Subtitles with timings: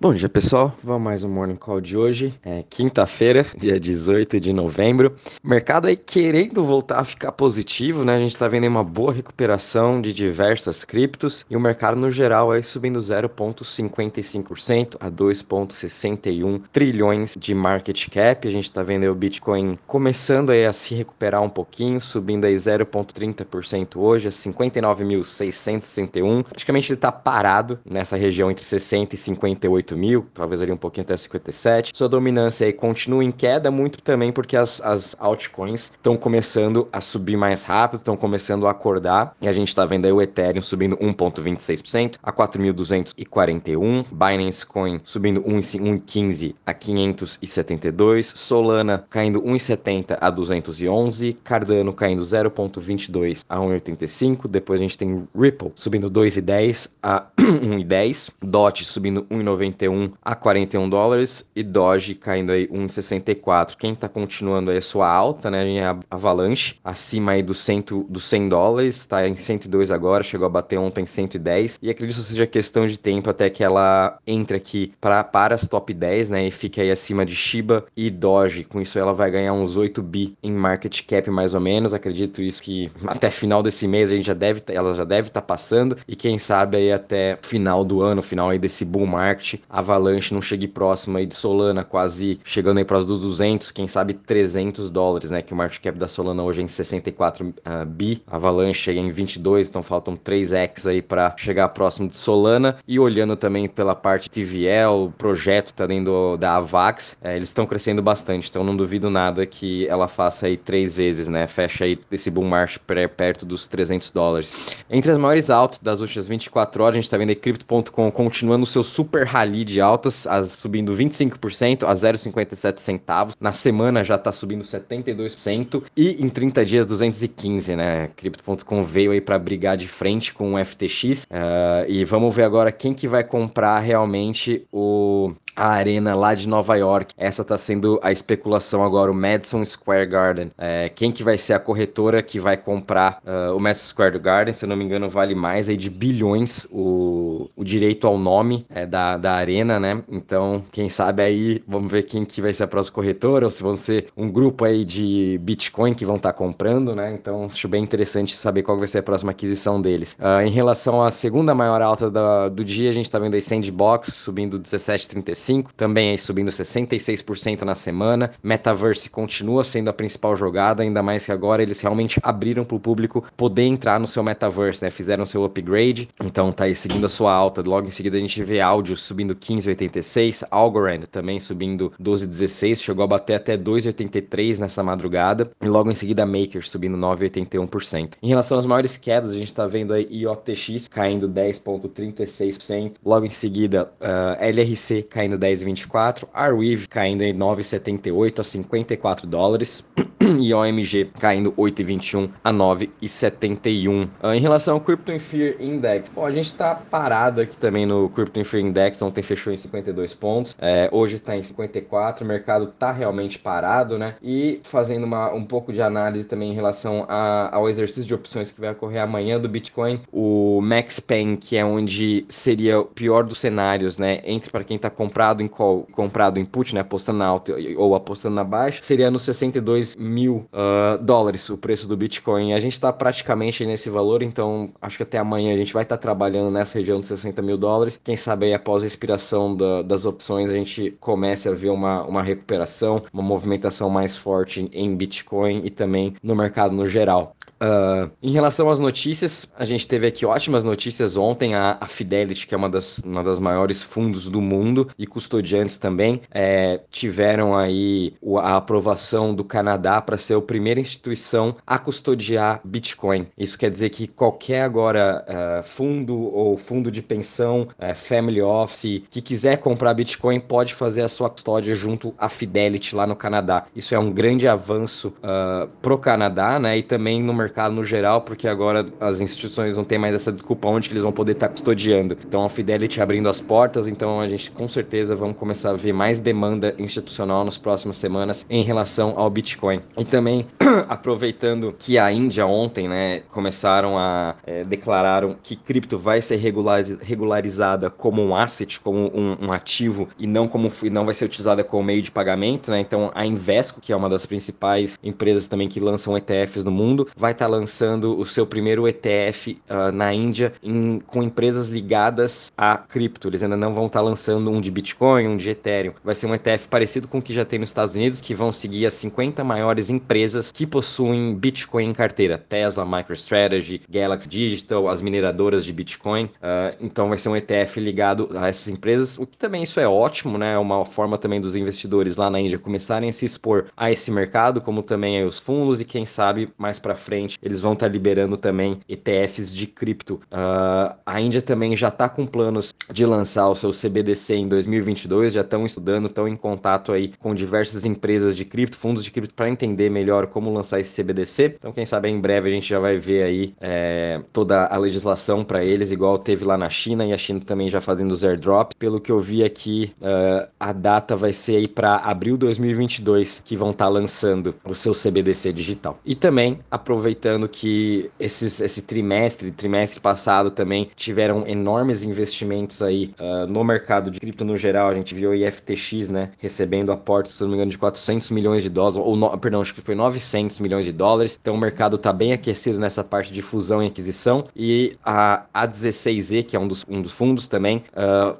[0.00, 0.76] Bom dia, pessoal.
[0.82, 2.34] Vamos mais um Morning Call de hoje.
[2.44, 5.14] É quinta-feira, dia 18 de novembro.
[5.42, 8.16] Mercado aí querendo voltar a ficar positivo, né?
[8.16, 12.50] A gente tá vendo uma boa recuperação de diversas criptos e o mercado no geral
[12.50, 18.46] aí subindo 0,55% a 2,61 trilhões de market cap.
[18.46, 22.56] A gente tá vendo o Bitcoin começando aí a se recuperar um pouquinho, subindo aí
[22.56, 26.42] 0,30% hoje a 59.661.
[26.42, 30.76] Praticamente ele tá parado nessa região entre 60 e 58 58 mil, talvez ali um
[30.76, 31.92] pouquinho até 57.
[31.94, 37.00] Sua dominância aí continua em queda muito também porque as, as altcoins estão começando a
[37.00, 40.62] subir mais rápido, estão começando a acordar e a gente está vendo aí o Ethereum
[40.62, 51.34] subindo 1,26% a 4.241, Binance Coin subindo 1,15 a 572, Solana caindo 1,70 a 211,
[51.44, 58.84] Cardano caindo 0,22 a 1,85, depois a gente tem Ripple subindo 2,10 a 1,10, DOT
[58.84, 63.76] subindo 1,90 41 a 41 dólares e Doge caindo aí 1,64.
[63.76, 67.84] Quem está continuando aí a sua alta, né, é a Avalanche, acima aí do 100,
[68.08, 72.16] do 100 dólares, está em 102 agora, chegou a bater ontem em 110 e acredito
[72.16, 76.30] que seja questão de tempo até que ela entre aqui pra, para as top 10,
[76.30, 78.64] né, e fique aí acima de Shiba e Doge.
[78.64, 81.92] Com isso ela vai ganhar uns 8 bi em market cap mais ou menos.
[81.92, 85.40] Acredito isso que até final desse mês a gente já deve, ela já deve estar
[85.40, 89.60] tá passando e quem sabe aí até final do ano, final aí desse bull market,
[89.68, 94.14] Avalanche não chegue próximo aí de Solana, quase chegando aí para os 200, quem sabe
[94.14, 95.42] 300 dólares, né?
[95.42, 99.00] Que o market cap da Solana hoje é em 64 uh, ah, bi, Avalanche chega
[99.00, 102.76] em 22, então faltam 3x aí para chegar próximo de Solana.
[102.86, 107.66] E olhando também pela parte TVL, o projeto tá dentro da Avax, é, eles estão
[107.66, 111.46] crescendo bastante, então não duvido nada que ela faça aí três vezes, né?
[111.46, 112.80] Fecha aí esse bull market
[113.16, 114.76] perto dos 300 dólares.
[114.90, 118.64] Entre as maiores altas das últimas 24 horas, a gente tá vendo aí Crypto.com continuando
[118.64, 123.34] o seu super rally de altas, as subindo 25% a 0,57 centavos.
[123.38, 128.08] Na semana já está subindo 72% e em 30 dias 215, né?
[128.16, 131.24] Crypto.com veio aí para brigar de frente com o FTX.
[131.24, 136.34] Uh, eh, e vamos ver agora quem que vai comprar realmente o a arena lá
[136.34, 137.14] de Nova York.
[137.16, 140.50] Essa está sendo a especulação agora, o Madison Square Garden.
[140.58, 144.52] É, quem que vai ser a corretora que vai comprar uh, o Madison Square Garden?
[144.52, 148.66] Se eu não me engano, vale mais aí de bilhões o, o direito ao nome
[148.68, 150.02] é, da, da arena, né?
[150.08, 153.62] Então, quem sabe aí, vamos ver quem que vai ser a próxima corretora, ou se
[153.62, 157.12] vão ser um grupo aí de Bitcoin que vão estar tá comprando, né?
[157.12, 160.16] Então, acho bem interessante saber qual vai ser a próxima aquisição deles.
[160.18, 163.42] Uh, em relação à segunda maior alta da, do dia, a gente está vendo aí
[163.42, 168.30] Sandbox subindo 17,35 também aí subindo 66% na semana.
[168.42, 172.80] Metaverse continua sendo a principal jogada, ainda mais que agora eles realmente abriram para o
[172.80, 174.90] público poder entrar no seu Metaverse, né?
[174.90, 177.62] Fizeram seu upgrade, então tá aí seguindo a sua alta.
[177.62, 183.08] Logo em seguida a gente vê áudio subindo 15,86, Algorand também subindo 12,16, chegou a
[183.08, 185.50] bater até 2,83 nessa madrugada.
[185.60, 188.14] E logo em seguida Maker subindo 9,81%.
[188.22, 192.94] Em relação às maiores quedas, a gente está vendo aí IOTX caindo 10,36%.
[193.04, 199.84] Logo em seguida, uh, LRC caindo caindo 10,24, Arweave caindo em 9,78 a 54 dólares
[200.40, 204.04] e OMG caindo 8,21 a 9,71.
[204.04, 207.86] Uh, ah, em relação ao Crypto Fear Index, bom, a gente está parado aqui também
[207.86, 212.28] no Crypto Fear Index, ontem fechou em 52 pontos, é, hoje está em 54, o
[212.28, 214.16] mercado está realmente parado, né?
[214.22, 218.50] E fazendo uma, um pouco de análise também em relação a, ao exercício de opções
[218.52, 223.24] que vai ocorrer amanhã do Bitcoin, o Max Pain, que é onde seria o pior
[223.24, 224.20] dos cenários, né?
[224.24, 227.94] Entre para quem está comprado em call, comprado em put, né, apostando na alta ou
[227.94, 232.52] apostando na baixa, seria nos 62 mil uh, dólares o preço do Bitcoin.
[232.52, 235.96] A gente está praticamente nesse valor, então acho que até amanhã a gente vai estar
[235.96, 238.00] tá trabalhando nessa região de 60 mil dólares.
[238.02, 242.02] Quem sabe aí após a expiração da, das opções a gente comece a ver uma,
[242.04, 247.34] uma recuperação, uma movimentação mais forte em Bitcoin e também no mercado no geral.
[247.60, 251.54] Uh, em relação às notícias, a gente teve aqui ótimas notícias ontem.
[251.54, 255.78] A, a Fidelity, que é uma das, uma das maiores fundos do mundo e custodiantes
[255.78, 262.60] também, é, tiveram aí a aprovação do Canadá para ser a primeira instituição a custodiar
[262.64, 263.26] Bitcoin.
[263.38, 269.02] Isso quer dizer que qualquer agora uh, fundo ou fundo de pensão, uh, family office,
[269.10, 273.66] que quiser comprar Bitcoin pode fazer a sua custódia junto à Fidelity lá no Canadá.
[273.74, 276.78] Isso é um grande avanço uh, pro Canadá, né?
[276.78, 280.68] E também no mercado no geral, porque agora as instituições não têm mais essa desculpa
[280.68, 282.16] onde que eles vão poder estar tá custodiando.
[282.26, 285.92] Então a Fidelity abrindo as portas, então a gente com certeza vamos começar a ver
[285.92, 289.80] mais demanda institucional nas próximas semanas em relação ao Bitcoin.
[289.96, 290.46] E também
[290.88, 297.90] aproveitando que a Índia ontem, né, começaram a é, declararam que cripto vai ser regularizada
[297.90, 301.62] como um asset, como um, um ativo e não como e não vai ser utilizada
[301.64, 302.80] como meio de pagamento, né?
[302.80, 307.08] Então a Invesco, que é uma das principais empresas também que lançam ETFs no mundo,
[307.16, 311.68] vai estar tá lançando o seu primeiro ETF uh, ah, na Índia em, com empresas
[311.68, 313.28] ligadas a cripto.
[313.28, 315.92] Eles ainda não vão estar tá lançando um de Bitcoin, um de Ethereum.
[316.02, 318.52] Vai ser um ETF parecido com o que já tem nos Estados Unidos, que vão
[318.52, 325.02] seguir as 50 maiores empresas que possuem Bitcoin em carteira: Tesla, MicroStrategy, Galaxy Digital, as
[325.02, 326.24] mineradoras de Bitcoin.
[326.24, 329.86] Uh, então vai ser um ETF ligado a essas empresas, o que também isso é
[329.86, 330.54] ótimo, né?
[330.54, 334.10] É uma forma também dos investidores lá na Índia começarem a se expor a esse
[334.10, 337.92] mercado, como também os fundos e quem sabe mais para frente eles vão estar tá
[337.92, 340.20] liberando também ETFs de cripto.
[340.32, 345.32] Uh, a Índia também já está com planos de lançar o seu CBDC em 2022,
[345.32, 349.34] já estão estudando, estão em contato aí com diversas empresas de cripto, fundos de cripto
[349.34, 351.56] para entender melhor como lançar esse CBDC.
[351.58, 355.44] Então quem sabe em breve a gente já vai ver aí é, toda a legislação
[355.44, 358.74] para eles, igual teve lá na China e a China também já fazendo os airdrops.
[358.78, 363.56] Pelo que eu vi aqui, uh, a data vai ser aí para abril 2022 que
[363.56, 365.98] vão estar tá lançando o seu CBDC digital.
[366.04, 367.13] E também aproveitando
[367.48, 374.20] que esses, esse trimestre, trimestre passado também tiveram enormes investimentos aí uh, no mercado de
[374.20, 374.88] cripto no geral.
[374.88, 378.62] A gente viu o IFTX, né, recebendo aportes, se não me engano, de 400 milhões
[378.62, 381.38] de dólares, ou no, perdão, acho que foi 900 milhões de dólares.
[381.40, 384.44] Então o mercado está bem aquecido nessa parte de fusão e aquisição.
[384.54, 387.84] E a A16Z, que é um dos, um dos fundos também,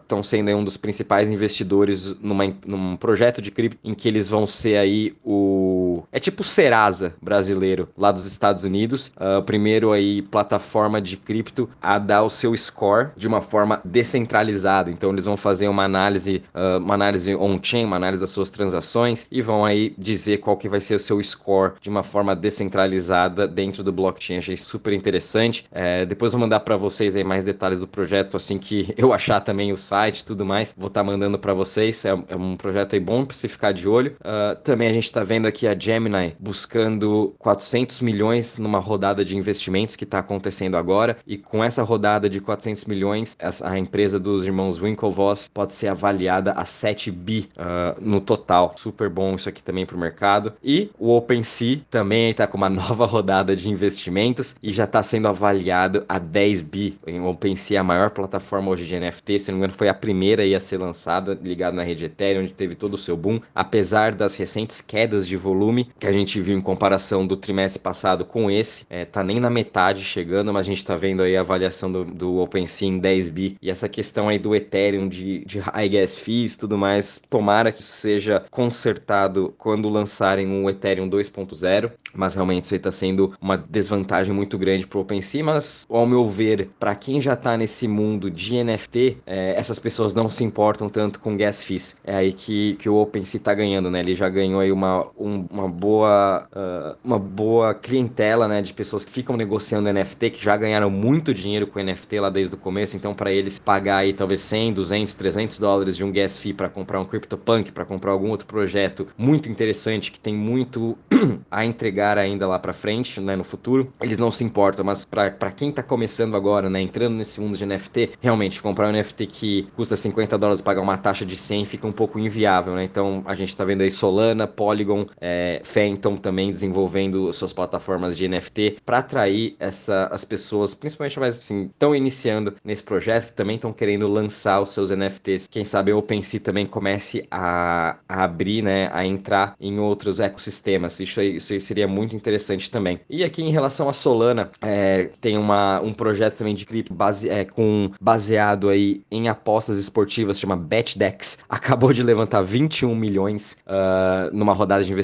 [0.03, 4.29] estão uh, sendo um dos principais investidores numa, num projeto de cripto em que eles
[4.29, 5.84] vão ser aí o.
[6.13, 9.13] É tipo Serasa brasileiro lá dos Estados Unidos.
[9.17, 14.91] Uh, primeiro aí plataforma de cripto a dar o seu score de uma forma descentralizada.
[14.91, 19.27] Então eles vão fazer uma análise, uh, uma análise on-chain, uma análise das suas transações
[19.31, 23.47] e vão aí dizer qual que vai ser o seu score de uma forma descentralizada
[23.47, 24.39] dentro do blockchain.
[24.39, 25.65] Achei super interessante.
[25.71, 29.41] É, depois vou mandar para vocês aí mais detalhes do projeto assim que eu achar
[29.41, 30.75] também o site e tudo mais.
[30.77, 32.05] Vou estar tá mandando para vocês.
[32.05, 34.17] É, é, um projeto aí bom para se ficar de olho.
[34.21, 39.37] Uh, também a gente está vendo aqui a Gemini buscando 400 milhões numa rodada de
[39.37, 44.45] investimentos que está acontecendo agora e com essa rodada de 400 milhões, a empresa dos
[44.45, 48.75] irmãos Winklevoss pode ser avaliada a 7 bi uh, no total.
[48.77, 50.55] Super bom isso aqui também para o mercado.
[50.63, 55.29] E o OpenSea também está com uma nova rodada de investimentos e já está sendo
[55.29, 56.99] avaliado a 10 bi.
[57.07, 59.95] O OpenSea é a maior plataforma hoje de NFT, se não me engano foi a
[59.95, 64.15] primeira a ser lançada ligada na rede Ethereum, onde teve todo o seu boom, apesar
[64.15, 68.49] das recentes quedas de volume que a gente viu em comparação do trimestre passado com
[68.51, 71.91] esse, é, tá nem na metade chegando, mas a gente tá vendo aí a avaliação
[71.91, 75.89] do, do OpenSea em 10 bi e essa questão aí do Ethereum de, de high
[75.89, 81.91] gas fees e tudo mais, tomara que isso seja consertado quando lançarem um Ethereum 2.0,
[82.15, 86.25] mas realmente isso aí tá sendo uma desvantagem muito grande pro OpenSea, mas ao meu
[86.25, 90.89] ver, para quem já tá nesse mundo de NFT, é, essas pessoas não se importam
[90.89, 91.99] tanto com gas fees.
[92.05, 94.01] É aí que, que o OpenSea tá ganhando, né?
[94.01, 99.05] Ele já ganhou aí uma, um, uma boa uh, uma boa clientela, né, de pessoas
[99.05, 102.97] que ficam negociando NFT, que já ganharam muito dinheiro com NFT lá desde o começo,
[102.97, 106.69] então para eles pagar aí talvez 100, 200, 300 dólares de um gas fee para
[106.69, 110.97] comprar um CryptoPunk, para comprar algum outro projeto muito interessante que tem muito
[111.51, 115.51] a entregar ainda lá para frente, né, no futuro, eles não se importam, mas para
[115.51, 119.69] quem tá começando agora, né, entrando nesse mundo de NFT, realmente comprar um NFT que
[119.77, 122.85] custa 50 dólares pagar uma taxa de 100 fica um pouco inviável, né?
[122.85, 128.29] Então a gente tá vendo aí Solana, Polygon, é, Phantom também desenvolvendo suas plataformas de
[128.29, 133.57] NFT para atrair essa, as pessoas, principalmente mais assim, estão iniciando nesse projeto, que também
[133.57, 135.49] estão querendo lançar os seus NFTs.
[135.49, 140.99] Quem sabe o OpenSea também comece a, a abrir, né, a entrar em outros ecossistemas.
[141.01, 143.01] Isso aí, isso aí seria muito interessante também.
[143.09, 147.29] E aqui em relação a Solana, é, tem uma, um projeto também de cripto base,
[147.29, 151.39] é, com, baseado aí em apostas esportivas, chama BetDex.
[151.49, 154.95] Acabou de levantar 21 milhões uh, numa rodada de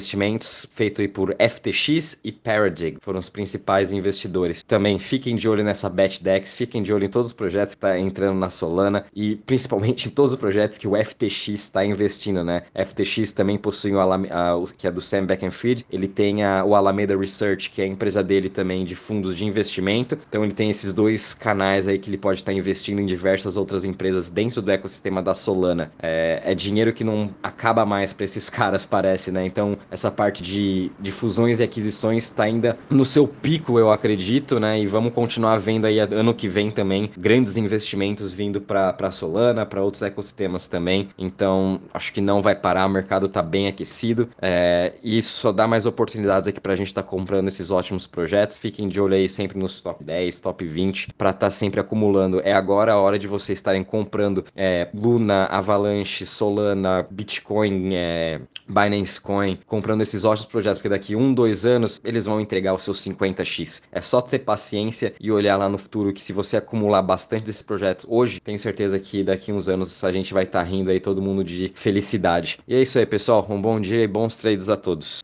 [0.71, 2.97] feito por FTX e Paradig.
[3.01, 4.63] Foram os principais investidores.
[4.63, 7.97] Também fiquem de olho nessa BetDex, fiquem de olho em todos os projetos que está
[7.97, 12.63] entrando na Solana e principalmente em todos os projetos que o FTX está investindo, né?
[12.75, 15.85] FTX também possui o, que é do Sam Bankman-Fried.
[15.91, 19.45] Ele tem a, o Alameda Research, que é a empresa dele também de fundos de
[19.45, 20.17] investimento.
[20.29, 23.57] Então ele tem esses dois canais aí que ele pode estar tá investindo em diversas
[23.57, 25.91] outras empresas dentro do ecossistema da Solana.
[26.01, 29.45] É, é dinheiro que não acaba mais para esses caras, parece, né?
[29.45, 33.91] Então, essa parte parte de, de fusões e aquisições está ainda no seu pico, eu
[33.91, 34.79] acredito, né?
[34.79, 39.83] E vamos continuar vendo aí ano que vem também grandes investimentos vindo para Solana, para
[39.83, 41.09] outros ecossistemas também.
[41.17, 45.51] Então, acho que não vai parar, o mercado está bem aquecido é, e isso só
[45.51, 48.55] dá mais oportunidades aqui para a gente estar tá comprando esses ótimos projetos.
[48.55, 52.41] Fiquem de olho aí sempre nos top 10, top 20, para estar tá sempre acumulando.
[52.45, 58.39] É agora a hora de vocês estarem comprando é, Luna, Avalanche, Solana, Bitcoin, é,
[58.71, 62.83] Binance Coin, comprando esses ótimos projetos, porque daqui um, dois anos eles vão entregar os
[62.83, 63.81] seus 50x.
[63.91, 67.61] É só ter paciência e olhar lá no futuro que se você acumular bastante desses
[67.61, 70.99] projetos hoje, tenho certeza que daqui uns anos a gente vai estar tá rindo aí
[70.99, 72.59] todo mundo de felicidade.
[72.67, 73.45] E é isso aí, pessoal.
[73.49, 75.19] Um bom dia e bons trades a todos.